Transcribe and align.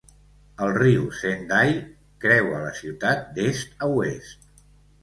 El 0.67 0.71
riu 0.77 1.03
Sendai 1.17 1.75
creua 2.27 2.65
la 2.65 2.75
ciutat 2.81 3.25
d'est 3.39 3.81
a 3.89 3.93
oest. 4.01 4.53